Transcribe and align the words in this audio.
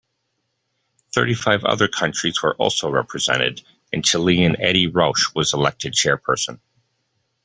Thirty-five 1.13 1.63
other 1.63 1.87
countries 1.87 2.41
were 2.41 2.55
also 2.55 2.89
represented, 2.89 3.61
and 3.93 4.03
Chilean 4.03 4.59
Edy 4.59 4.87
Rauch 4.87 5.35
was 5.35 5.53
elected 5.53 5.93
Chairperson. 5.93 6.57